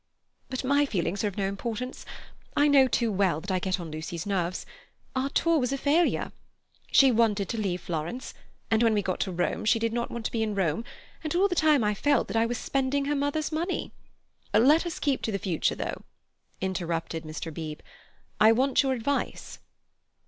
"But 0.49 0.63
my 0.63 0.87
feelings 0.87 1.23
are 1.23 1.27
of 1.27 1.37
no 1.37 1.45
importance. 1.47 2.07
I 2.57 2.67
know 2.67 2.87
too 2.87 3.11
well 3.11 3.39
that 3.39 3.51
I 3.51 3.59
get 3.59 3.79
on 3.79 3.91
Lucy's 3.91 4.25
nerves. 4.25 4.65
Our 5.15 5.29
tour 5.29 5.59
was 5.59 5.71
a 5.71 5.77
failure. 5.77 6.31
She 6.91 7.11
wanted 7.11 7.47
to 7.49 7.61
leave 7.61 7.81
Florence, 7.81 8.33
and 8.71 8.81
when 8.81 8.95
we 8.95 9.03
got 9.03 9.19
to 9.19 9.31
Rome 9.31 9.63
she 9.63 9.77
did 9.77 9.93
not 9.93 10.09
want 10.09 10.25
to 10.25 10.31
be 10.31 10.41
in 10.41 10.55
Rome, 10.55 10.85
and 11.23 11.35
all 11.35 11.47
the 11.47 11.53
time 11.53 11.83
I 11.83 11.93
felt 11.93 12.27
that 12.29 12.35
I 12.35 12.47
was 12.47 12.57
spending 12.57 13.05
her 13.05 13.15
mother's 13.15 13.51
money—." 13.51 13.91
"Let 14.55 14.87
us 14.87 14.97
keep 14.97 15.21
to 15.21 15.31
the 15.31 15.37
future, 15.37 15.75
though," 15.75 16.01
interrupted 16.61 17.23
Mr. 17.23 17.53
Beebe. 17.53 17.83
"I 18.39 18.51
want 18.53 18.81
your 18.81 18.93
advice." 18.93 19.59